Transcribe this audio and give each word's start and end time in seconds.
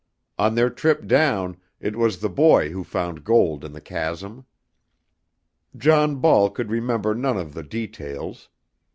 On 0.39 0.55
their 0.55 0.71
trip 0.71 1.05
down 1.05 1.57
it 1.79 1.95
was 1.95 2.17
the 2.21 2.27
boy 2.29 2.69
who 2.69 2.83
found 2.83 3.23
gold 3.23 3.63
in 3.63 3.71
the 3.71 3.79
chasm. 3.79 4.47
John 5.77 6.15
Ball 6.15 6.49
could 6.49 6.71
remember 6.71 7.13
none 7.13 7.37
of 7.37 7.53
the 7.53 7.61
details. 7.61 8.49